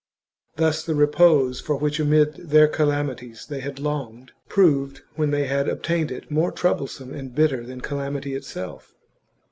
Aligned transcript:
Thus 0.55 0.83
the 0.83 0.95
repose, 0.95 1.61
for 1.61 1.75
which 1.77 1.99
amid 1.99 2.33
their 2.49 2.67
calamities 2.67 3.45
they 3.45 3.59
had 3.59 3.77
longed, 3.77 4.31
proved, 4.49 5.01
when 5.13 5.29
they 5.29 5.45
had 5.45 5.69
obtained 5.69 6.09
it, 6.09 6.31
more 6.31 6.51
troublesome 6.51 7.13
and 7.13 7.35
bitter 7.35 7.63
than 7.63 7.81
calamity 7.81 8.33
itself. 8.33 8.95